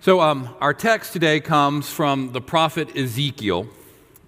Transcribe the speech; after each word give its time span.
So, 0.00 0.20
um, 0.20 0.54
our 0.60 0.74
text 0.74 1.12
today 1.12 1.40
comes 1.40 1.90
from 1.90 2.30
the 2.30 2.40
prophet 2.40 2.96
Ezekiel. 2.96 3.66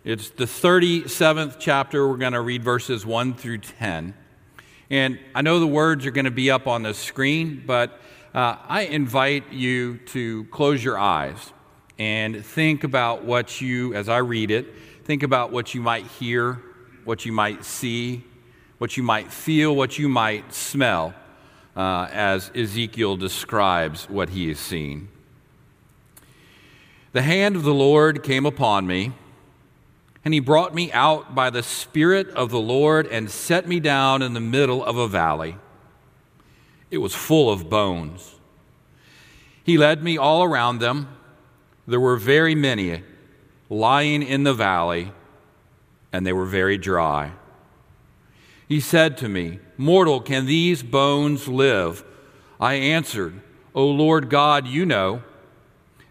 It's 0.03 0.31
the 0.31 0.45
37th 0.45 1.59
chapter. 1.61 2.09
We're 2.09 2.17
going 2.17 2.33
to 2.33 2.41
read 2.41 2.65
verses 2.65 3.07
1 3.07 3.35
through 3.35 3.59
10. 3.59 4.13
And 4.91 5.21
I 5.33 5.43
know 5.43 5.61
the 5.61 5.69
words 5.69 6.07
are 6.07 6.11
going 6.11 6.25
to 6.25 6.33
be 6.33 6.51
up 6.51 6.67
on 6.67 6.83
the 6.83 6.93
screen, 6.93 7.63
but 7.65 8.01
uh, 8.35 8.57
I 8.67 8.83
invite 8.83 9.53
you 9.53 9.99
to 10.07 10.43
close 10.47 10.83
your 10.83 10.99
eyes 10.99 11.53
and 12.01 12.45
think 12.45 12.83
about 12.83 13.25
what 13.25 13.61
you, 13.61 13.95
as 13.95 14.09
I 14.09 14.19
read 14.19 14.51
it, 14.51 14.75
think 15.05 15.23
about 15.23 15.53
what 15.53 15.73
you 15.73 15.81
might 15.81 16.05
hear, 16.05 16.61
what 17.05 17.25
you 17.25 17.31
might 17.31 17.65
see, 17.65 18.25
what 18.79 18.97
you 18.97 19.05
might 19.05 19.33
feel, 19.33 19.77
what 19.77 20.01
you 20.01 20.09
might 20.09 20.53
smell 20.53 21.15
uh, 21.77 22.09
as 22.11 22.51
Ezekiel 22.57 23.17
describes 23.17 24.11
what 24.11 24.31
he 24.31 24.49
has 24.49 24.59
seen. 24.59 25.11
The 27.13 27.23
hand 27.23 27.57
of 27.57 27.65
the 27.65 27.75
Lord 27.75 28.23
came 28.23 28.47
upon 28.47 28.87
me, 28.87 29.13
and 30.25 30.33
he 30.33 30.39
brought 30.39 30.75
me 30.75 30.93
out 30.93 31.35
by 31.35 31.51
the 31.51 31.63
Spirit 31.63 32.29
of 32.31 32.51
the 32.51 32.61
Lord 32.61 33.07
and 33.07 33.29
set 33.29 33.67
me 33.67 33.81
down 33.81 34.23
in 34.23 34.33
the 34.33 34.41
middle 34.41 34.85
of 34.85 34.97
a 34.97 35.09
valley. 35.09 35.57
It 36.91 36.99
was 36.99 37.15
full 37.15 37.51
of 37.51 37.69
bones. 37.69 38.37
He 39.65 39.77
led 39.77 40.05
me 40.05 40.19
all 40.19 40.45
around 40.45 40.79
them. 40.79 41.09
There 41.87 42.01
were 42.01 42.17
very 42.17 42.55
many 42.55 43.03
lying 43.69 44.23
in 44.23 44.45
the 44.45 44.55
valley, 44.55 45.13
and 46.13 46.25
they 46.25 46.33
were 46.33 46.47
very 46.47 46.79
dry. 46.79 47.33
He 48.69 48.79
said 48.79 49.17
to 49.19 49.29
me, 49.29 49.59
Mortal, 49.77 50.21
can 50.21 50.47
these 50.47 50.85
bones 50.85 51.49
live? 51.49 52.05
I 52.61 52.75
answered, 52.75 53.41
O 53.75 53.85
Lord 53.87 54.31
God, 54.31 54.69
you 54.69 54.87
know. 54.87 55.23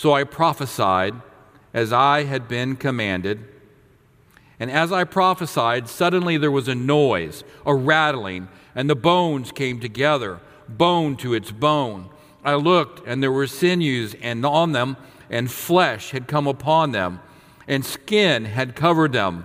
So 0.00 0.14
I 0.14 0.24
prophesied 0.24 1.12
as 1.74 1.92
I 1.92 2.24
had 2.24 2.48
been 2.48 2.76
commanded. 2.76 3.44
And 4.58 4.70
as 4.70 4.92
I 4.92 5.04
prophesied, 5.04 5.90
suddenly 5.90 6.38
there 6.38 6.50
was 6.50 6.68
a 6.68 6.74
noise, 6.74 7.44
a 7.66 7.74
rattling, 7.74 8.48
and 8.74 8.88
the 8.88 8.96
bones 8.96 9.52
came 9.52 9.78
together, 9.78 10.40
bone 10.66 11.18
to 11.18 11.34
its 11.34 11.52
bone. 11.52 12.08
I 12.42 12.54
looked, 12.54 13.06
and 13.06 13.22
there 13.22 13.30
were 13.30 13.46
sinews 13.46 14.16
and 14.22 14.46
on 14.46 14.72
them, 14.72 14.96
and 15.28 15.50
flesh 15.50 16.12
had 16.12 16.26
come 16.26 16.46
upon 16.46 16.92
them, 16.92 17.20
and 17.68 17.84
skin 17.84 18.46
had 18.46 18.74
covered 18.74 19.12
them, 19.12 19.44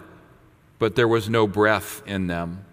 but 0.79 0.95
there 0.95 1.05
was 1.05 1.27
no 1.29 1.47
breath 1.47 2.01
in 2.05 2.27
them. 2.27 2.63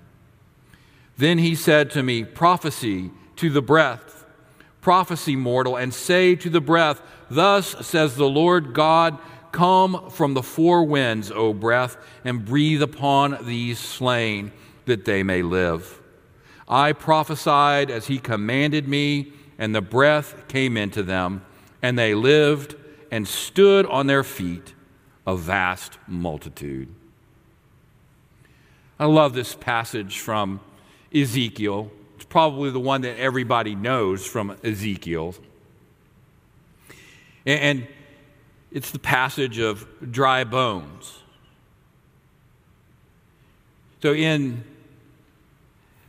Then 1.18 1.38
he 1.38 1.56
said 1.56 1.90
to 1.90 2.04
me, 2.04 2.22
Prophecy 2.22 3.10
to 3.34 3.50
the 3.50 3.60
breath 3.60 4.11
prophecy, 4.82 5.36
mortal, 5.36 5.76
and 5.76 5.94
say 5.94 6.34
to 6.34 6.50
the 6.50 6.60
breath, 6.60 7.00
Thus 7.30 7.86
says 7.86 8.16
the 8.16 8.28
Lord 8.28 8.74
God, 8.74 9.16
Come 9.52 10.10
from 10.10 10.34
the 10.34 10.42
four 10.42 10.84
winds, 10.84 11.30
O 11.30 11.54
breath, 11.54 11.96
and 12.24 12.44
breathe 12.44 12.82
upon 12.82 13.38
these 13.46 13.78
slain, 13.78 14.52
that 14.84 15.06
they 15.06 15.22
may 15.22 15.42
live. 15.42 16.00
I 16.68 16.92
prophesied 16.92 17.90
as 17.90 18.08
he 18.08 18.18
commanded 18.18 18.88
me, 18.88 19.32
and 19.58 19.74
the 19.74 19.82
breath 19.82 20.48
came 20.48 20.76
into 20.76 21.02
them, 21.02 21.44
and 21.80 21.98
they 21.98 22.14
lived 22.14 22.74
and 23.10 23.28
stood 23.28 23.86
on 23.86 24.06
their 24.06 24.24
feet, 24.24 24.74
a 25.26 25.36
vast 25.36 25.98
multitude. 26.06 26.88
I 28.98 29.04
love 29.04 29.34
this 29.34 29.54
passage 29.54 30.18
from 30.18 30.60
Ezekiel 31.14 31.90
probably 32.24 32.70
the 32.70 32.80
one 32.80 33.02
that 33.02 33.18
everybody 33.18 33.74
knows 33.74 34.26
from 34.26 34.56
Ezekiel. 34.62 35.34
And 37.44 37.86
it's 38.70 38.90
the 38.90 38.98
passage 38.98 39.58
of 39.58 39.86
dry 40.10 40.44
bones. 40.44 41.18
So, 44.02 44.14
in 44.14 44.64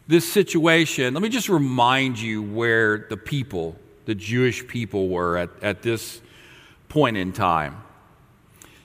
this 0.08 0.32
situation, 0.32 1.14
let 1.14 1.22
me 1.22 1.28
just 1.30 1.50
remind 1.50 2.20
you 2.20 2.42
where 2.42 3.06
the 3.10 3.18
people, 3.18 3.76
the 4.06 4.16
Jewish 4.16 4.66
people, 4.68 5.10
were 5.10 5.38
at, 5.38 5.50
at 5.62 5.84
this 5.84 6.22
point 6.90 7.18
in 7.18 7.34
time. 7.34 7.78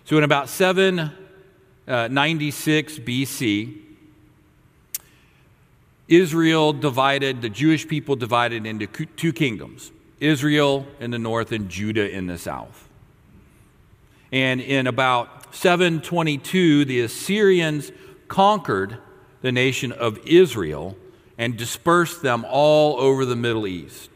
So, 0.04 0.18
in 0.18 0.24
about 0.24 0.48
796 0.48 2.98
uh, 2.98 3.02
BC, 3.02 3.87
Israel 6.08 6.72
divided, 6.72 7.42
the 7.42 7.50
Jewish 7.50 7.86
people 7.86 8.16
divided 8.16 8.66
into 8.66 8.86
two 8.86 9.32
kingdoms 9.32 9.92
Israel 10.20 10.86
in 10.98 11.10
the 11.10 11.18
north 11.18 11.52
and 11.52 11.68
Judah 11.68 12.10
in 12.10 12.26
the 12.26 12.38
south. 12.38 12.88
And 14.32 14.60
in 14.60 14.86
about 14.86 15.54
722, 15.54 16.84
the 16.84 17.00
Assyrians 17.00 17.92
conquered 18.26 18.98
the 19.42 19.52
nation 19.52 19.92
of 19.92 20.18
Israel 20.26 20.96
and 21.38 21.56
dispersed 21.56 22.22
them 22.22 22.44
all 22.48 22.98
over 23.00 23.24
the 23.24 23.36
Middle 23.36 23.66
East. 23.66 24.10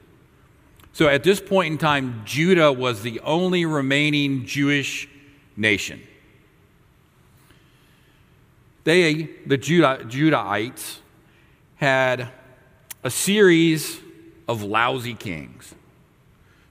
So 0.92 1.08
at 1.08 1.22
this 1.22 1.40
point 1.40 1.72
in 1.72 1.78
time, 1.78 2.22
Judah 2.24 2.72
was 2.72 3.02
the 3.02 3.20
only 3.20 3.64
remaining 3.64 4.44
Jewish 4.44 5.08
nation. 5.56 6.02
They, 8.84 9.30
the 9.46 9.56
Judah, 9.56 10.00
Judahites, 10.04 10.98
had 11.82 12.28
a 13.02 13.10
series 13.10 13.98
of 14.46 14.62
lousy 14.62 15.14
kings. 15.14 15.74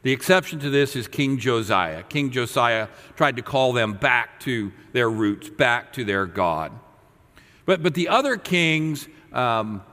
The 0.04 0.14
exception 0.14 0.60
to 0.60 0.70
this 0.70 0.96
is 0.96 1.10
King 1.10 1.38
Josiah. 1.38 2.04
King 2.04 2.32
Josiah 2.32 2.88
tried 3.18 3.36
to 3.36 3.42
call 3.42 3.74
them 3.74 3.92
back 3.92 4.40
to 4.42 4.72
their 4.94 5.10
roots, 5.10 5.50
back 5.50 5.92
to 5.94 6.06
their 6.06 6.26
God. 6.26 6.72
But, 7.66 7.84
but 7.84 7.94
the 7.94 8.08
other 8.08 8.38
kings 8.38 9.10
um, 9.34 9.84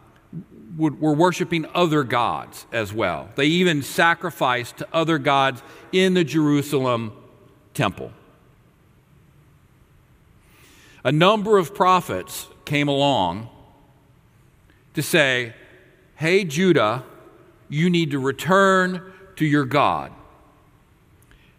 would, 0.76 1.00
were 1.00 1.14
worshiping 1.14 1.66
other 1.74 2.04
gods 2.04 2.66
as 2.70 2.92
well. 2.92 3.28
They 3.34 3.46
even 3.46 3.82
sacrificed 3.82 4.76
to 4.76 4.88
other 4.92 5.18
gods 5.18 5.64
in 5.90 6.14
the 6.14 6.22
Jerusalem 6.22 7.10
temple. 7.74 8.12
A 11.02 11.10
number 11.10 11.58
of 11.58 11.74
prophets 11.74 12.46
came 12.64 12.86
along 12.86 13.48
to 14.98 15.02
say, 15.02 15.54
Hey, 16.16 16.42
Judah, 16.42 17.04
you 17.68 17.88
need 17.88 18.10
to 18.10 18.18
return 18.18 19.00
to 19.36 19.46
your 19.46 19.64
God. 19.64 20.10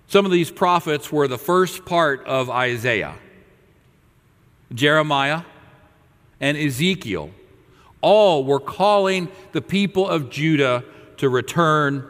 Some 0.08 0.26
of 0.26 0.32
these 0.34 0.52
prophets 0.52 1.10
were 1.10 1.26
the 1.26 1.38
first 1.38 1.86
part 1.86 2.26
of 2.26 2.50
Isaiah. 2.50 3.16
Jeremiah 4.74 5.44
and 6.42 6.58
Ezekiel 6.58 7.32
all 8.02 8.44
were 8.44 8.60
calling 8.60 9.30
the 9.54 9.62
people 9.62 10.06
of 10.06 10.30
Judah 10.30 10.84
to 11.16 11.30
return 11.30 12.06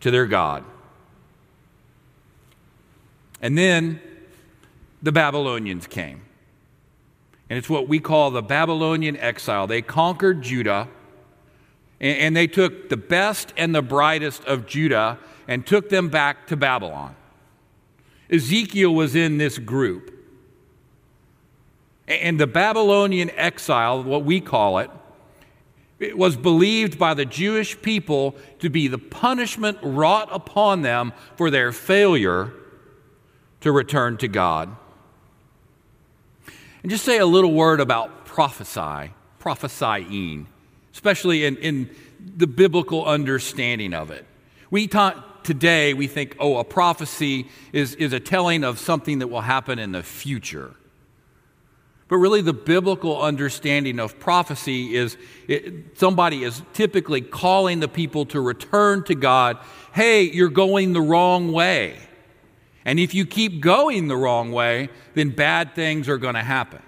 to 0.00 0.10
their 0.10 0.26
God. 0.26 0.64
And 3.42 3.58
then 3.58 4.00
the 5.02 5.12
Babylonians 5.12 5.86
came. 5.86 6.22
And 7.50 7.58
it's 7.58 7.68
what 7.68 7.88
we 7.88 7.98
call 7.98 8.30
the 8.30 8.42
Babylonian 8.42 9.16
exile. 9.16 9.66
They 9.66 9.82
conquered 9.82 10.42
Judah, 10.42 10.88
and, 12.00 12.36
they 12.36 12.46
took 12.46 12.90
the 12.90 12.96
best 12.96 13.52
and 13.56 13.74
the 13.74 13.82
brightest 13.82 14.44
of 14.44 14.66
Judah 14.66 15.18
and 15.48 15.66
took 15.66 15.88
them 15.88 16.08
back 16.08 16.46
to 16.46 16.56
Babylon. 16.56 17.16
Ezekiel 18.30 18.94
was 18.94 19.16
in 19.16 19.38
this 19.38 19.58
group. 19.58 20.14
And 22.06 22.38
the 22.38 22.46
Babylonian 22.46 23.30
exile, 23.30 24.02
what 24.02 24.24
we 24.24 24.40
call 24.40 24.78
it, 24.78 24.90
it 25.98 26.16
was 26.16 26.36
believed 26.36 26.98
by 26.98 27.14
the 27.14 27.24
Jewish 27.24 27.80
people 27.82 28.36
to 28.60 28.70
be 28.70 28.86
the 28.86 28.98
punishment 28.98 29.78
wrought 29.82 30.28
upon 30.30 30.82
them 30.82 31.12
for 31.36 31.50
their 31.50 31.72
failure 31.72 32.52
to 33.60 33.72
return 33.72 34.16
to 34.18 34.28
God. 34.28 34.76
And 36.82 36.90
just 36.90 37.04
say 37.04 37.18
a 37.18 37.26
little 37.26 37.52
word 37.52 37.80
about 37.80 38.24
prophesy, 38.24 39.12
prophesying, 39.38 40.46
especially 40.92 41.44
in, 41.44 41.56
in 41.56 41.90
the 42.36 42.46
biblical 42.46 43.04
understanding 43.04 43.94
of 43.94 44.10
it. 44.10 44.24
We 44.70 44.86
ta- 44.86 45.24
today 45.42 45.94
we 45.94 46.06
think, 46.06 46.36
oh, 46.38 46.58
a 46.58 46.64
prophecy 46.64 47.48
is, 47.72 47.94
is 47.96 48.12
a 48.12 48.20
telling 48.20 48.64
of 48.64 48.78
something 48.78 49.20
that 49.20 49.28
will 49.28 49.40
happen 49.40 49.78
in 49.78 49.92
the 49.92 50.02
future. 50.02 50.74
But 52.08 52.16
really, 52.16 52.40
the 52.40 52.54
biblical 52.54 53.20
understanding 53.20 54.00
of 54.00 54.18
prophecy 54.18 54.96
is 54.96 55.18
it, 55.46 55.98
somebody 55.98 56.42
is 56.42 56.62
typically 56.72 57.20
calling 57.20 57.80
the 57.80 57.88
people 57.88 58.24
to 58.26 58.40
return 58.40 59.04
to 59.04 59.14
God. 59.14 59.58
Hey, 59.92 60.22
you're 60.22 60.48
going 60.48 60.94
the 60.94 61.02
wrong 61.02 61.52
way. 61.52 61.98
And 62.88 62.98
if 62.98 63.12
you 63.12 63.26
keep 63.26 63.60
going 63.60 64.08
the 64.08 64.16
wrong 64.16 64.50
way, 64.50 64.88
then 65.12 65.28
bad 65.28 65.74
things 65.74 66.08
are 66.08 66.16
going 66.16 66.36
to 66.36 66.42
happen. 66.42 66.80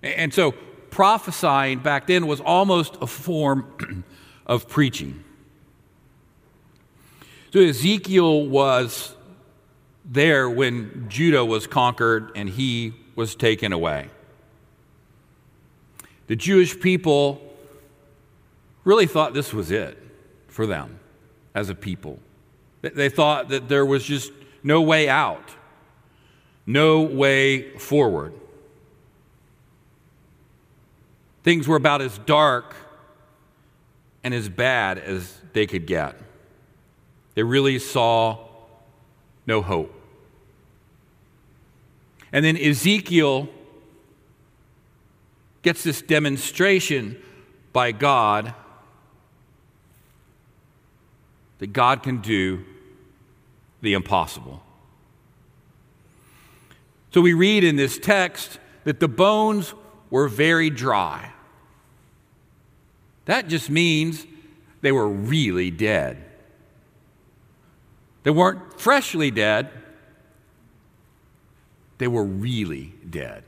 And 0.00 0.32
so, 0.32 0.52
prophesying 0.90 1.80
back 1.80 2.06
then 2.06 2.28
was 2.28 2.40
almost 2.40 2.96
a 3.00 3.08
form 3.08 4.04
of 4.46 4.68
preaching. 4.68 5.24
So, 7.52 7.58
Ezekiel 7.58 8.46
was 8.46 9.16
there 10.04 10.48
when 10.48 11.06
Judah 11.08 11.44
was 11.44 11.66
conquered 11.66 12.30
and 12.36 12.48
he 12.48 12.94
was 13.16 13.34
taken 13.34 13.72
away. 13.72 14.08
The 16.28 16.36
Jewish 16.36 16.78
people 16.78 17.42
really 18.84 19.06
thought 19.06 19.34
this 19.34 19.52
was 19.52 19.72
it 19.72 20.00
for 20.46 20.64
them 20.64 21.00
as 21.56 21.70
a 21.70 21.74
people. 21.74 22.20
They 22.82 23.08
thought 23.08 23.48
that 23.48 23.68
there 23.68 23.84
was 23.84 24.04
just 24.04 24.30
no 24.64 24.80
way 24.80 25.08
out, 25.08 25.54
no 26.66 27.02
way 27.02 27.78
forward. 27.78 28.32
Things 31.44 31.68
were 31.68 31.76
about 31.76 32.00
as 32.00 32.16
dark 32.18 32.74
and 34.24 34.32
as 34.32 34.48
bad 34.48 34.98
as 34.98 35.38
they 35.52 35.66
could 35.66 35.86
get. 35.86 36.18
They 37.34 37.42
really 37.42 37.78
saw 37.78 38.38
no 39.46 39.60
hope. 39.60 39.94
And 42.32 42.42
then 42.42 42.56
Ezekiel 42.56 43.48
gets 45.60 45.84
this 45.84 46.00
demonstration 46.00 47.20
by 47.74 47.92
God 47.92 48.54
that 51.58 51.72
God 51.72 52.02
can 52.02 52.22
do 52.22 52.64
the 53.84 53.92
impossible. 53.92 54.62
So 57.12 57.20
we 57.20 57.32
read 57.32 57.62
in 57.62 57.76
this 57.76 57.98
text 57.98 58.58
that 58.82 58.98
the 58.98 59.06
bones 59.06 59.72
were 60.10 60.26
very 60.26 60.70
dry. 60.70 61.30
That 63.26 63.46
just 63.46 63.70
means 63.70 64.26
they 64.80 64.90
were 64.90 65.08
really 65.08 65.70
dead. 65.70 66.24
They 68.24 68.30
weren't 68.30 68.80
freshly 68.80 69.30
dead, 69.30 69.70
they 71.98 72.08
were 72.08 72.24
really 72.24 72.94
dead. 73.08 73.44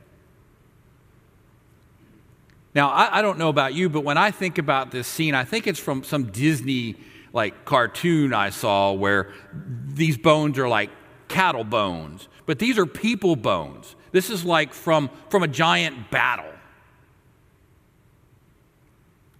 Now, 2.73 2.89
I, 2.89 3.19
I, 3.19 3.21
don't 3.23 3.39
know 3.39 3.49
about 3.49 3.73
you, 3.73 3.89
but 3.89 4.01
when 4.01 4.17
I 4.17 4.29
think 4.29 4.59
about 4.59 4.91
this 4.91 5.07
scene, 5.07 5.33
I 5.33 5.43
think 5.43 5.65
it's 5.65 5.79
from 5.79 6.03
some 6.03 6.25
Disney 6.25 6.95
like 7.37 7.65
cartoon 7.65 8.33
I 8.33 8.49
saw 8.49 8.93
where 8.93 9.31
these 9.53 10.17
bones 10.17 10.57
are 10.57 10.67
like 10.67 10.89
cattle 11.27 11.63
bones, 11.63 12.27
but 12.47 12.57
these 12.57 12.79
are 12.79 12.87
people 12.87 13.35
bones. 13.35 13.95
This 14.11 14.31
is 14.31 14.43
like 14.43 14.73
from, 14.73 15.11
from 15.29 15.43
a 15.43 15.47
giant 15.47 16.09
battle. 16.09 16.51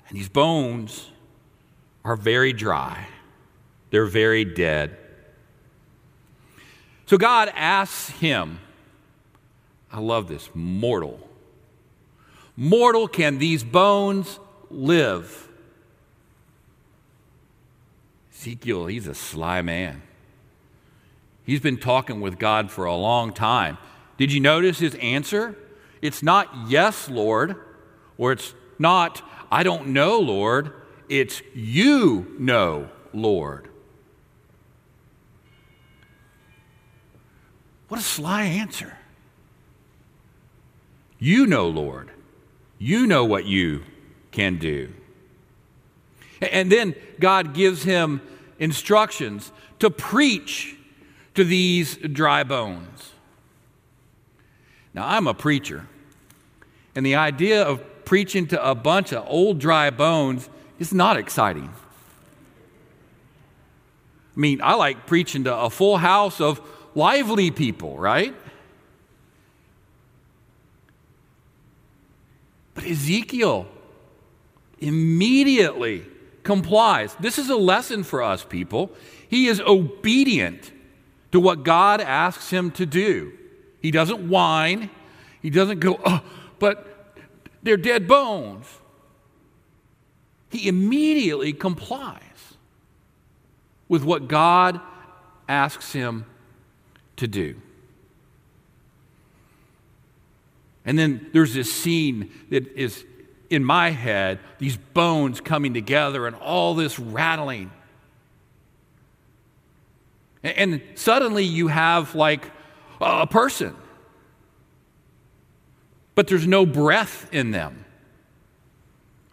And 0.07 0.15
these 0.15 0.29
bones 0.29 1.09
are 2.05 2.15
very 2.15 2.53
dry, 2.53 3.07
they're 3.89 4.05
very 4.05 4.45
dead. 4.45 4.95
So 7.07 7.17
God 7.17 7.49
asks 7.55 8.09
him, 8.11 8.59
I 9.91 9.99
love 10.01 10.27
this. 10.27 10.49
Mortal. 10.53 11.19
Mortal, 12.55 13.07
can 13.07 13.39
these 13.39 13.63
bones 13.63 14.39
live? 14.69 15.46
Ezekiel, 18.39 18.85
he's 18.85 19.07
a 19.07 19.15
sly 19.15 19.61
man. 19.61 20.03
He's 21.43 21.59
been 21.59 21.77
talking 21.77 22.21
with 22.21 22.37
God 22.37 22.69
for 22.69 22.85
a 22.85 22.95
long 22.95 23.33
time. 23.33 23.77
Did 24.17 24.31
you 24.31 24.39
notice 24.39 24.79
his 24.79 24.95
answer? 24.95 25.55
It's 26.01 26.21
not 26.21 26.49
yes, 26.67 27.09
Lord, 27.09 27.55
or 28.17 28.31
it's 28.31 28.53
not 28.77 29.23
I 29.49 29.63
don't 29.63 29.87
know, 29.87 30.19
Lord. 30.19 30.73
It's 31.09 31.41
you 31.55 32.35
know, 32.37 32.89
Lord. 33.13 33.69
What 37.87 37.99
a 37.99 38.03
sly 38.03 38.43
answer. 38.43 38.97
You 41.17 41.47
know, 41.47 41.69
Lord. 41.69 42.11
You 42.77 43.07
know 43.07 43.25
what 43.25 43.45
you 43.45 43.83
can 44.31 44.57
do. 44.57 44.93
And 46.41 46.71
then 46.71 46.95
God 47.19 47.53
gives 47.53 47.83
him 47.83 48.21
instructions 48.59 49.51
to 49.79 49.89
preach 49.89 50.75
to 51.35 51.43
these 51.43 51.97
dry 51.97 52.43
bones. 52.43 53.11
Now, 54.93 55.07
I'm 55.07 55.27
a 55.27 55.33
preacher, 55.33 55.85
and 56.95 57.05
the 57.05 57.15
idea 57.15 57.61
of 57.61 57.83
preaching 58.05 58.47
to 58.47 58.67
a 58.67 58.73
bunch 58.73 59.13
of 59.13 59.23
old 59.27 59.59
dry 59.59 59.89
bones 59.91 60.49
is 60.79 60.93
not 60.93 61.17
exciting. 61.17 61.69
I 64.35 64.39
mean, 64.39 64.61
I 64.63 64.73
like 64.75 65.05
preaching 65.05 65.43
to 65.43 65.55
a 65.55 65.69
full 65.69 65.97
house 65.97 66.41
of 66.41 66.61
lively 66.95 67.51
people, 67.51 67.97
right? 67.97 68.33
But 72.73 72.85
Ezekiel 72.85 73.67
immediately 74.79 76.05
complies. 76.47 77.13
This 77.19 77.37
is 77.37 77.49
a 77.49 77.57
lesson 77.57 78.03
for 78.03 78.23
us, 78.23 78.43
people. 78.43 78.89
He 79.27 79.47
is 79.47 79.59
obedient 79.59 80.71
to 81.33 81.39
what 81.39 81.63
God 81.63 81.99
asks 82.01 82.49
him 82.49 82.71
to 82.71 82.85
do. 82.85 83.33
He 83.81 83.91
doesn't 83.91 84.27
whine, 84.27 84.89
he 85.41 85.49
doesn't 85.49 85.79
go, 85.79 85.99
oh, 86.03 86.23
but 86.57 87.15
they're 87.61 87.77
dead 87.77 88.07
bones. 88.07 88.65
He 90.49 90.69
immediately 90.69 91.51
complies 91.51 92.55
with 93.89 94.03
what 94.03 94.29
God 94.29 94.79
asks 95.49 95.91
him 95.91 96.25
to 97.17 97.27
do. 97.27 97.55
And 100.85 100.97
then 100.97 101.29
there's 101.33 101.53
this 101.53 101.71
scene 101.71 102.31
that 102.49 102.67
is 102.67 103.03
in 103.49 103.63
my 103.63 103.91
head, 103.91 104.39
these 104.59 104.77
bones 104.77 105.41
coming 105.41 105.73
together 105.73 106.27
and 106.27 106.35
all 106.35 106.73
this 106.73 106.99
rattling. 106.99 107.71
And 110.43 110.81
suddenly 110.95 111.43
you 111.43 111.67
have 111.67 112.15
like 112.15 112.51
a 113.01 113.27
person, 113.27 113.75
but 116.15 116.27
there's 116.27 116.47
no 116.47 116.65
breath 116.65 117.27
in 117.33 117.51
them. 117.51 117.85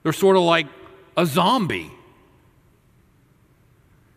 They're 0.03 0.13
sort 0.13 0.37
of 0.37 0.43
like 0.43 0.67
a 1.17 1.27
zombie. 1.27 1.91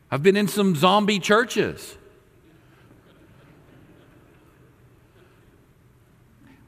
I've 0.10 0.24
been 0.24 0.38
in 0.38 0.48
some 0.48 0.75
zombie 0.75 1.20
churches. 1.20 1.98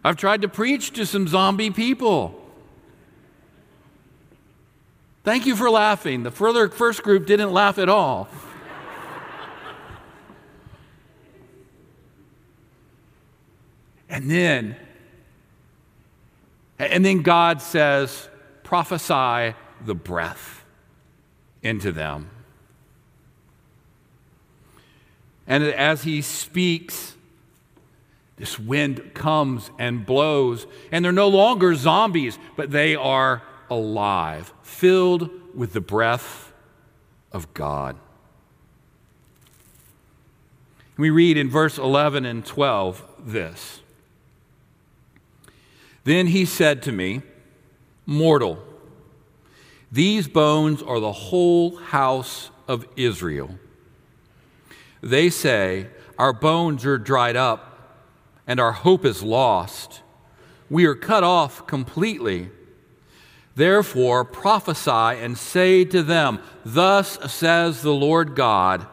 I've 0.03 0.15
tried 0.17 0.41
to 0.41 0.47
preach 0.47 0.91
to 0.91 1.05
some 1.05 1.27
zombie 1.27 1.71
people. 1.71 2.38
Thank 5.29 5.45
you 5.45 5.55
for 5.55 5.69
laughing. 5.69 6.23
The 6.23 6.31
further 6.31 6.69
first 6.69 7.03
group 7.03 7.27
didn't 7.27 7.53
laugh 7.53 7.77
at 7.77 7.87
all. 7.87 8.27
and 14.09 14.31
then 14.31 14.75
and 16.79 17.05
then 17.05 17.21
God 17.21 17.61
says, 17.61 18.27
prophesy 18.63 19.53
the 19.85 19.93
breath 19.93 20.65
into 21.61 21.91
them. 21.91 22.31
And 25.45 25.63
as 25.63 26.01
he 26.01 26.23
speaks, 26.23 27.13
this 28.37 28.57
wind 28.57 29.13
comes 29.13 29.69
and 29.77 30.07
blows, 30.07 30.65
and 30.91 31.05
they're 31.05 31.11
no 31.11 31.27
longer 31.27 31.75
zombies, 31.75 32.39
but 32.55 32.71
they 32.71 32.95
are 32.95 33.43
alive, 33.69 34.53
filled 34.61 35.29
with 35.55 35.73
the 35.73 35.81
breath 35.81 36.51
of 37.31 37.53
God. 37.53 37.95
We 40.97 41.09
read 41.09 41.37
in 41.37 41.49
verse 41.49 41.77
11 41.77 42.25
and 42.25 42.45
12 42.45 43.05
this 43.19 43.79
Then 46.03 46.27
he 46.27 46.45
said 46.45 46.81
to 46.83 46.91
me, 46.91 47.21
Mortal, 48.05 48.59
these 49.91 50.27
bones 50.27 50.81
are 50.81 50.99
the 50.99 51.11
whole 51.11 51.77
house 51.77 52.51
of 52.67 52.85
Israel. 52.95 53.57
They 55.01 55.29
say, 55.29 55.87
Our 56.17 56.33
bones 56.33 56.85
are 56.85 56.97
dried 56.97 57.35
up, 57.35 58.03
and 58.45 58.59
our 58.59 58.71
hope 58.71 59.05
is 59.05 59.23
lost. 59.23 60.01
We 60.69 60.85
are 60.85 60.95
cut 60.95 61.23
off 61.23 61.65
completely. 61.65 62.49
Therefore, 63.59 64.23
prophesy 64.23 64.89
and 65.21 65.37
say 65.37 65.83
to 65.83 66.01
them, 66.01 66.39
Thus 66.63 67.19
says 67.29 67.81
the 67.81 67.93
Lord 67.93 68.33
God 68.33 68.87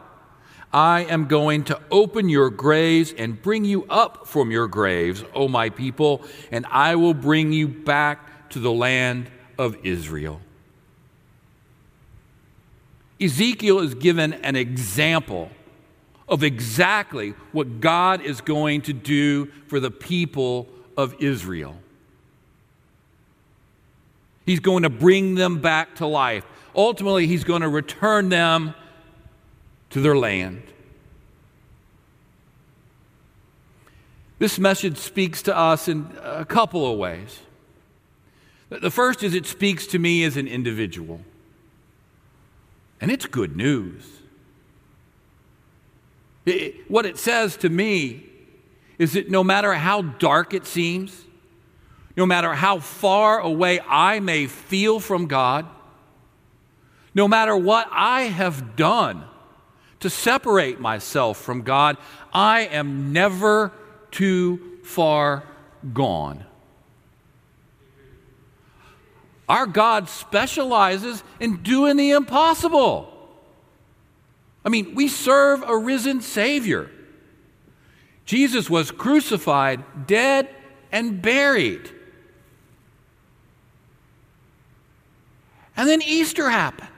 I 0.73 1.05
am 1.05 1.27
going 1.27 1.63
to 1.65 1.79
open 1.89 2.27
your 2.27 2.49
graves 2.49 3.13
and 3.17 3.41
bring 3.41 3.63
you 3.63 3.85
up 3.85 4.27
from 4.27 4.51
your 4.51 4.67
graves, 4.67 5.23
O 5.33 5.47
my 5.47 5.69
people, 5.69 6.21
and 6.51 6.65
I 6.65 6.95
will 6.95 7.13
bring 7.13 7.53
you 7.53 7.69
back 7.69 8.49
to 8.49 8.59
the 8.59 8.73
land 8.73 9.31
of 9.57 9.77
Israel. 9.85 10.41
Ezekiel 13.21 13.79
is 13.79 13.95
given 13.95 14.33
an 14.33 14.57
example 14.57 15.49
of 16.27 16.43
exactly 16.43 17.35
what 17.53 17.79
God 17.79 18.21
is 18.21 18.41
going 18.41 18.81
to 18.81 18.91
do 18.91 19.45
for 19.67 19.79
the 19.79 19.91
people 19.91 20.67
of 20.97 21.15
Israel. 21.21 21.77
He's 24.47 24.61
going 24.61 24.83
to 24.83 24.89
bring 24.89 25.35
them 25.35 25.59
back 25.59 25.95
to 25.95 26.07
life. 26.07 26.45
Ultimately, 26.73 27.27
he's 27.27 27.43
going 27.43 27.63
to 27.63 27.69
return 27.69 28.29
them 28.29 28.73
to 29.89 29.99
their 29.99 30.15
land. 30.15 30.63
This 34.39 34.57
message 34.57 34.97
speaks 34.97 35.41
to 35.43 35.55
us 35.55 35.89
in 35.89 36.07
a 36.23 36.45
couple 36.45 36.89
of 36.89 36.97
ways. 36.97 37.39
The 38.69 38.89
first 38.89 39.21
is 39.21 39.33
it 39.33 39.45
speaks 39.45 39.85
to 39.87 39.99
me 39.99 40.23
as 40.23 40.37
an 40.37 40.47
individual, 40.47 41.19
and 43.01 43.11
it's 43.11 43.25
good 43.25 43.57
news. 43.57 44.05
It, 46.45 46.89
what 46.89 47.05
it 47.05 47.17
says 47.17 47.57
to 47.57 47.69
me 47.69 48.23
is 48.97 49.11
that 49.11 49.29
no 49.29 49.43
matter 49.43 49.73
how 49.73 50.03
dark 50.03 50.53
it 50.53 50.65
seems, 50.65 51.25
no 52.17 52.25
matter 52.25 52.55
how 52.55 52.79
far 52.79 53.39
away 53.39 53.79
I 53.87 54.19
may 54.19 54.47
feel 54.47 54.99
from 54.99 55.27
God, 55.27 55.67
no 57.13 57.27
matter 57.27 57.55
what 57.55 57.87
I 57.91 58.23
have 58.23 58.75
done 58.75 59.23
to 59.99 60.09
separate 60.09 60.79
myself 60.79 61.37
from 61.37 61.61
God, 61.61 61.97
I 62.33 62.61
am 62.61 63.13
never 63.13 63.71
too 64.09 64.79
far 64.83 65.43
gone. 65.93 66.43
Our 69.47 69.67
God 69.67 70.09
specializes 70.09 71.23
in 71.39 71.57
doing 71.57 71.97
the 71.97 72.11
impossible. 72.11 73.13
I 74.65 74.69
mean, 74.69 74.95
we 74.95 75.07
serve 75.07 75.63
a 75.65 75.77
risen 75.77 76.21
Savior. 76.21 76.89
Jesus 78.25 78.69
was 78.69 78.91
crucified, 78.91 80.07
dead, 80.07 80.49
and 80.91 81.21
buried. 81.21 81.91
And 85.77 85.87
then 85.87 86.01
Easter 86.01 86.49
happened. 86.49 86.89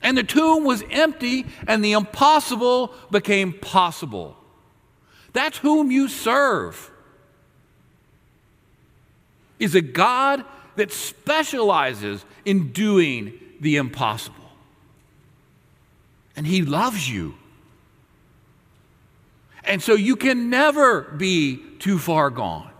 And 0.00 0.16
the 0.16 0.22
tomb 0.22 0.62
was 0.62 0.84
empty, 0.88 1.46
and 1.66 1.84
the 1.84 1.92
impossible 1.92 2.94
became 3.10 3.52
possible. 3.52 4.36
That's 5.32 5.58
whom 5.58 5.90
you 5.90 6.08
serve. 6.08 6.92
Is 9.58 9.74
a 9.74 9.80
God 9.80 10.44
that 10.76 10.92
specializes 10.92 12.24
in 12.44 12.70
doing 12.72 13.32
the 13.60 13.76
impossible. 13.76 14.36
And 16.36 16.46
He 16.46 16.62
loves 16.62 17.10
you. 17.10 17.34
And 19.64 19.82
so 19.82 19.94
you 19.94 20.14
can 20.14 20.50
never 20.50 21.02
be 21.02 21.56
too 21.80 21.98
far 21.98 22.30
gone. 22.30 22.70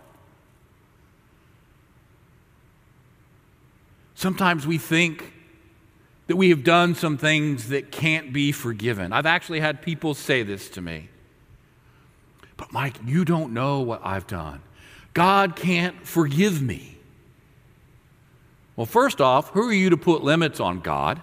Sometimes 4.17 4.65
we 4.65 4.79
think 4.79 5.31
that 6.25 6.37
we 6.37 6.49
have 6.49 6.63
done 6.63 6.95
some 6.95 7.19
things 7.19 7.69
that 7.69 7.91
can't 7.91 8.33
be 8.33 8.51
forgiven. 8.51 9.13
I've 9.13 9.27
actually 9.27 9.59
had 9.59 9.83
people 9.83 10.15
say 10.15 10.41
this 10.41 10.69
to 10.69 10.81
me. 10.81 11.09
But 12.57 12.73
Mike, 12.73 12.95
you 13.05 13.25
don't 13.25 13.53
know 13.53 13.81
what 13.81 14.01
I've 14.03 14.25
done. 14.25 14.63
God 15.13 15.55
can't 15.55 16.03
forgive 16.07 16.63
me. 16.63 16.97
Well, 18.75 18.87
first 18.87 19.21
off, 19.21 19.51
who 19.51 19.69
are 19.69 19.73
you 19.73 19.91
to 19.91 19.97
put 19.97 20.23
limits 20.23 20.59
on 20.59 20.79
God? 20.79 21.21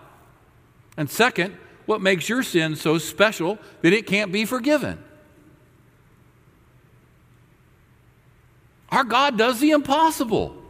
And 0.96 1.10
second, 1.10 1.56
what 1.86 2.00
makes 2.00 2.28
your 2.28 2.44
sin 2.44 2.76
so 2.76 2.98
special 2.98 3.58
that 3.82 3.92
it 3.92 4.06
can't 4.06 4.30
be 4.30 4.44
forgiven? 4.44 5.02
Our 8.90 9.02
God 9.02 9.36
does 9.36 9.58
the 9.58 9.72
impossible. 9.72 10.63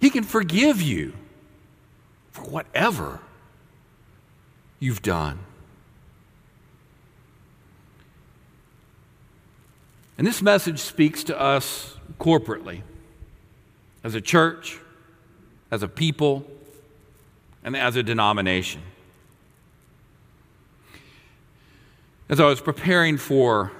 He 0.00 0.10
can 0.10 0.24
forgive 0.24 0.80
you 0.80 1.12
for 2.30 2.42
whatever 2.42 3.20
you've 4.78 5.02
done. 5.02 5.40
And 10.16 10.26
this 10.26 10.42
message 10.42 10.80
speaks 10.80 11.22
to 11.24 11.40
us 11.40 11.94
corporately, 12.18 12.82
as 14.02 14.14
a 14.14 14.20
church, 14.20 14.78
as 15.70 15.82
a 15.82 15.88
people, 15.88 16.44
and 17.62 17.76
as 17.76 17.96
a 17.96 18.02
denomination. 18.02 18.82
As 22.28 22.40
I 22.40 22.46
was 22.46 22.60
preparing 22.60 23.16
for 23.16 23.72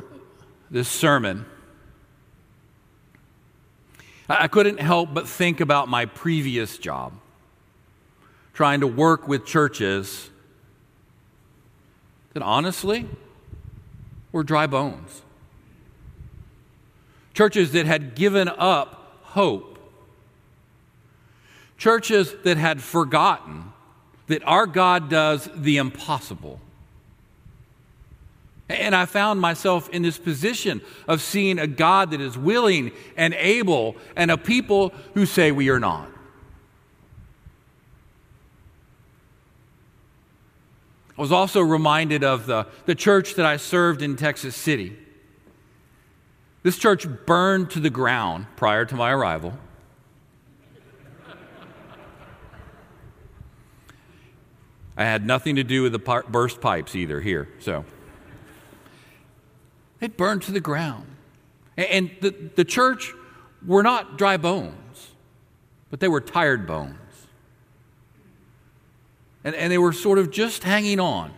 this 0.71 0.89
sermon, 0.89 1.45
I 4.29 4.47
couldn't 4.47 4.79
help 4.79 5.15
but 5.15 5.27
think 5.27 5.61
about 5.61 5.89
my 5.89 6.05
previous 6.05 6.77
job, 6.77 7.15
trying 8.53 8.81
to 8.81 8.87
work 8.87 9.27
with 9.27 9.47
churches 9.47 10.29
that 12.35 12.43
honestly 12.43 13.09
were 14.31 14.43
dry 14.43 14.67
bones. 14.67 15.23
Churches 17.33 17.73
that 17.73 17.87
had 17.87 18.15
given 18.15 18.49
up 18.49 19.19
hope. 19.23 19.79
Churches 21.79 22.35
that 22.45 22.57
had 22.57 22.83
forgotten 22.83 23.73
that 24.27 24.43
our 24.45 24.67
God 24.67 25.09
does 25.09 25.49
the 25.55 25.79
impossible. 25.79 26.61
And 28.69 28.95
I 28.95 29.07
found 29.07 29.41
myself 29.41 29.89
in 29.91 30.03
this 30.03 30.19
position 30.19 30.83
of 31.07 31.23
seeing 31.23 31.59
a 31.59 31.67
God 31.67 32.11
that 32.11 32.21
is 32.21 32.37
willing 32.37 32.93
and 33.17 33.33
able, 33.35 33.97
and 34.15 34.31
a 34.31 34.37
people 34.37 34.93
who 35.15 35.25
say 35.25 35.53
we 35.53 35.71
are 35.71 35.81
not. 35.81 36.09
I 41.17 41.21
was 41.21 41.33
also 41.33 41.63
reminded 41.63 42.23
of 42.23 42.47
the, 42.47 42.67
the 42.85 42.95
church 42.95 43.35
that 43.35 43.47
I 43.47 43.57
served 43.57 44.03
in 44.03 44.17
Texas 44.17 44.55
City. 44.55 44.97
This 46.63 46.77
church 46.77 47.07
burned 47.27 47.71
to 47.71 47.81
the 47.81 47.91
ground 47.91 48.47
prior 48.57 48.85
to 48.85 48.95
my 48.95 49.11
arrival. 49.11 49.55
I 54.97 55.05
had 55.05 55.25
nothing 55.25 55.57
to 55.57 55.65
do 55.65 55.83
with 55.83 55.93
the 55.93 56.23
burst 56.29 56.61
pipes 56.61 56.95
either 56.95 57.21
here, 57.21 57.49
so. 57.61 57.85
It 60.01 60.17
burned 60.17 60.43
to 60.43 60.53
the 60.53 60.61
ground. 60.61 61.07
And 61.77 62.11
the, 62.21 62.35
the 62.57 62.65
church 62.65 63.13
were 63.67 63.83
not 63.83 64.19
dry 64.19 64.37
bones, 64.37 65.11
but 65.91 66.01
they 66.01 66.09
were 66.09 66.21
tired 66.21 66.67
bones. 66.67 66.97
And, 69.45 69.55
and 69.55 69.73
they 69.73 69.79
were 69.79 69.93
sort 69.93 70.19
of 70.19 70.31
just 70.31 70.65
hanging 70.65 71.01
on. 71.01 71.33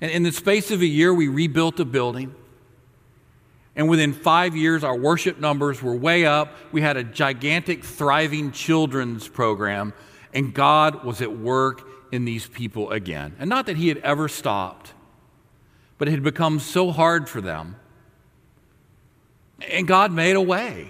And 0.00 0.10
in 0.10 0.22
the 0.22 0.32
space 0.32 0.70
of 0.70 0.80
a 0.80 0.86
year, 0.86 1.14
we 1.14 1.28
rebuilt 1.28 1.78
a 1.80 1.84
building. 1.84 2.34
And 3.76 3.88
within 3.88 4.12
five 4.12 4.56
years, 4.56 4.84
our 4.84 4.96
worship 4.96 5.38
numbers 5.38 5.82
were 5.82 5.94
way 5.94 6.26
up. 6.26 6.54
We 6.72 6.82
had 6.82 6.96
a 6.96 7.04
gigantic, 7.04 7.84
thriving 7.84 8.52
children's 8.52 9.28
program, 9.28 9.94
and 10.34 10.52
God 10.52 11.04
was 11.04 11.22
at 11.22 11.38
work 11.38 11.88
in 12.10 12.24
these 12.24 12.46
people 12.46 12.90
again. 12.90 13.34
And 13.38 13.48
not 13.48 13.66
that 13.66 13.76
He 13.76 13.88
had 13.88 13.98
ever 13.98 14.28
stopped, 14.28 14.92
but 16.02 16.08
it 16.08 16.10
had 16.10 16.24
become 16.24 16.58
so 16.58 16.90
hard 16.90 17.28
for 17.28 17.40
them. 17.40 17.76
And 19.70 19.86
God 19.86 20.10
made 20.10 20.34
a 20.34 20.40
way. 20.40 20.88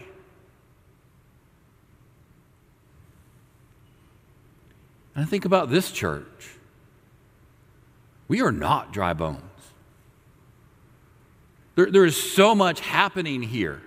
And 5.15 5.23
I 5.23 5.29
think 5.29 5.45
about 5.45 5.69
this 5.69 5.91
church. 5.91 6.53
We 8.27 8.41
are 8.41 8.51
not 8.51 8.91
dry 8.95 9.13
bones. 9.13 9.43
There, 11.75 11.91
there 11.91 12.07
is 12.07 12.17
so 12.33 12.55
much 12.55 12.81
happening 12.81 13.43
here. 13.43 13.83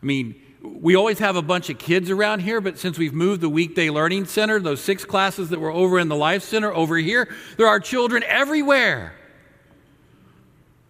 I 0.00 0.06
mean, 0.06 0.40
we 0.62 0.94
always 0.94 1.18
have 1.18 1.34
a 1.34 1.42
bunch 1.42 1.70
of 1.70 1.78
kids 1.78 2.08
around 2.08 2.38
here, 2.38 2.60
but 2.60 2.78
since 2.78 2.98
we've 2.98 3.12
moved 3.12 3.40
the 3.40 3.48
weekday 3.48 3.90
learning 3.90 4.26
center, 4.26 4.60
those 4.60 4.80
six 4.80 5.04
classes 5.04 5.48
that 5.48 5.58
were 5.58 5.72
over 5.72 5.98
in 5.98 6.06
the 6.06 6.14
Life 6.14 6.44
Center 6.44 6.72
over 6.72 6.96
here, 6.98 7.34
there 7.56 7.66
are 7.66 7.80
children 7.80 8.22
everywhere. 8.28 9.14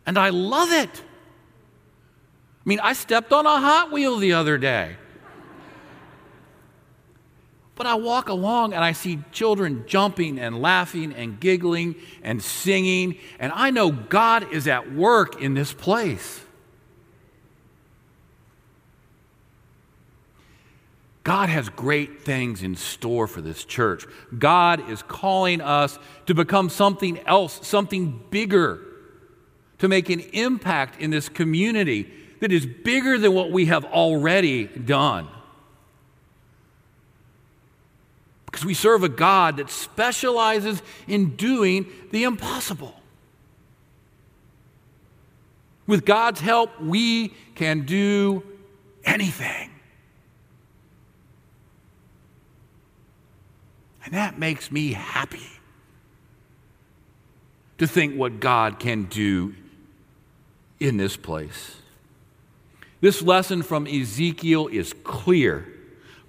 And 0.06 0.18
I 0.18 0.30
love 0.30 0.70
it. 0.70 0.90
I 2.64 2.68
mean, 2.68 2.80
I 2.80 2.92
stepped 2.92 3.32
on 3.32 3.46
a 3.46 3.60
Hot 3.60 3.92
Wheel 3.92 4.16
the 4.18 4.32
other 4.32 4.58
day. 4.58 4.96
But 7.76 7.86
I 7.86 7.94
walk 7.94 8.28
along 8.28 8.72
and 8.72 8.84
I 8.84 8.92
see 8.92 9.18
children 9.32 9.84
jumping 9.86 10.38
and 10.38 10.62
laughing 10.62 11.12
and 11.12 11.40
giggling 11.40 11.96
and 12.22 12.40
singing, 12.42 13.18
and 13.38 13.52
I 13.54 13.70
know 13.70 13.90
God 13.90 14.52
is 14.52 14.68
at 14.68 14.92
work 14.92 15.42
in 15.42 15.54
this 15.54 15.72
place. 15.72 16.40
God 21.24 21.48
has 21.48 21.70
great 21.70 22.22
things 22.22 22.62
in 22.62 22.76
store 22.76 23.26
for 23.26 23.40
this 23.40 23.64
church. 23.64 24.06
God 24.38 24.90
is 24.90 25.02
calling 25.02 25.62
us 25.62 25.98
to 26.26 26.34
become 26.34 26.68
something 26.68 27.18
else, 27.26 27.66
something 27.66 28.22
bigger, 28.30 28.80
to 29.78 29.88
make 29.88 30.08
an 30.10 30.20
impact 30.20 31.00
in 31.00 31.10
this 31.10 31.28
community 31.28 32.10
that 32.40 32.52
is 32.52 32.66
bigger 32.66 33.18
than 33.18 33.32
what 33.32 33.50
we 33.50 33.66
have 33.66 33.84
already 33.86 34.66
done. 34.66 35.28
Because 38.46 38.64
we 38.64 38.74
serve 38.74 39.02
a 39.02 39.08
God 39.08 39.56
that 39.56 39.70
specializes 39.70 40.82
in 41.08 41.36
doing 41.36 41.86
the 42.12 42.24
impossible. 42.24 42.94
With 45.86 46.04
God's 46.04 46.40
help, 46.40 46.80
we 46.80 47.28
can 47.54 47.84
do 47.84 48.42
anything. 49.04 49.70
And 54.04 54.14
that 54.14 54.38
makes 54.38 54.70
me 54.70 54.92
happy 54.92 55.48
to 57.78 57.86
think 57.86 58.14
what 58.16 58.38
God 58.38 58.78
can 58.78 59.04
do 59.04 59.54
in 60.80 60.96
this 60.96 61.16
place. 61.16 61.76
This 63.00 63.22
lesson 63.22 63.62
from 63.62 63.86
Ezekiel 63.86 64.68
is 64.68 64.94
clear. 65.04 65.68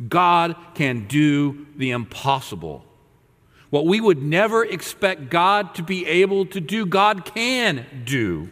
God 0.09 0.55
can 0.73 1.07
do 1.07 1.67
the 1.77 1.91
impossible. 1.91 2.83
What 3.69 3.85
we 3.85 4.01
would 4.01 4.21
never 4.21 4.63
expect 4.63 5.29
God 5.29 5.75
to 5.75 5.83
be 5.83 6.05
able 6.05 6.45
to 6.47 6.61
do, 6.61 6.85
God 6.85 7.25
can 7.25 7.85
do. 8.05 8.49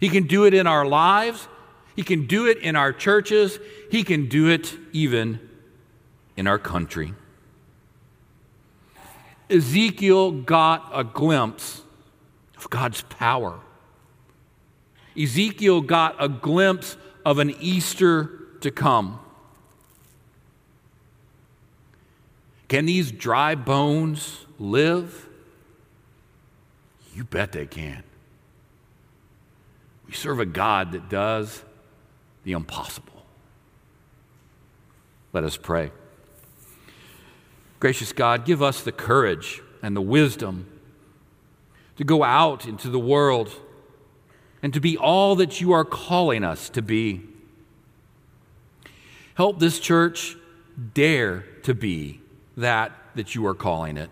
He 0.00 0.08
can 0.08 0.26
do 0.26 0.44
it 0.44 0.54
in 0.54 0.66
our 0.66 0.84
lives. 0.84 1.48
He 1.96 2.02
can 2.02 2.26
do 2.26 2.46
it 2.46 2.58
in 2.58 2.76
our 2.76 2.92
churches. 2.92 3.58
He 3.90 4.02
can 4.02 4.28
do 4.28 4.48
it 4.48 4.76
even 4.92 5.38
in 6.36 6.46
our 6.46 6.58
country. 6.58 7.14
Ezekiel 9.48 10.32
got 10.32 10.90
a 10.92 11.04
glimpse 11.04 11.83
of 12.64 12.70
God's 12.70 13.02
power. 13.02 13.60
Ezekiel 15.16 15.80
got 15.82 16.16
a 16.18 16.28
glimpse 16.28 16.96
of 17.24 17.38
an 17.38 17.50
Easter 17.60 18.30
to 18.60 18.70
come. 18.70 19.20
Can 22.68 22.86
these 22.86 23.12
dry 23.12 23.54
bones 23.54 24.46
live? 24.58 25.28
You 27.14 27.24
bet 27.24 27.52
they 27.52 27.66
can. 27.66 28.02
We 30.06 30.14
serve 30.14 30.40
a 30.40 30.46
God 30.46 30.92
that 30.92 31.08
does 31.08 31.62
the 32.42 32.52
impossible. 32.52 33.24
Let 35.32 35.44
us 35.44 35.56
pray. 35.56 35.92
Gracious 37.78 38.12
God, 38.12 38.44
give 38.44 38.62
us 38.62 38.82
the 38.82 38.92
courage 38.92 39.60
and 39.82 39.94
the 39.94 40.00
wisdom 40.00 40.66
to 41.96 42.04
go 42.04 42.22
out 42.22 42.66
into 42.66 42.88
the 42.88 42.98
world 42.98 43.50
and 44.62 44.72
to 44.72 44.80
be 44.80 44.96
all 44.96 45.36
that 45.36 45.60
you 45.60 45.72
are 45.72 45.84
calling 45.84 46.42
us 46.42 46.68
to 46.70 46.82
be. 46.82 47.22
Help 49.34 49.58
this 49.58 49.78
church 49.78 50.36
dare 50.94 51.44
to 51.62 51.74
be 51.74 52.20
that 52.56 52.92
that 53.14 53.34
you 53.34 53.46
are 53.46 53.54
calling 53.54 53.96
it. 53.96 54.10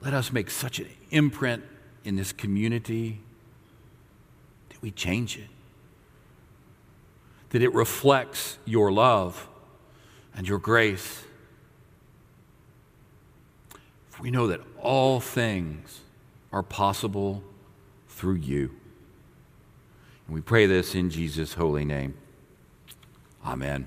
Let 0.00 0.14
us 0.14 0.32
make 0.32 0.50
such 0.50 0.78
an 0.78 0.88
imprint 1.10 1.62
in 2.04 2.16
this 2.16 2.32
community 2.32 3.20
that 4.70 4.80
we 4.82 4.90
change 4.90 5.36
it 5.36 5.48
that 7.50 7.62
it 7.62 7.74
reflects 7.74 8.58
your 8.64 8.90
love 8.90 9.48
and 10.34 10.48
your 10.48 10.58
grace. 10.58 11.24
We 14.20 14.30
know 14.30 14.46
that 14.48 14.60
all 14.78 15.18
things 15.20 16.00
are 16.52 16.62
possible 16.62 17.42
through 18.08 18.34
you. 18.34 18.70
And 20.26 20.34
we 20.34 20.42
pray 20.42 20.66
this 20.66 20.94
in 20.94 21.10
Jesus' 21.10 21.54
holy 21.54 21.84
name. 21.84 22.14
Amen. 23.44 23.86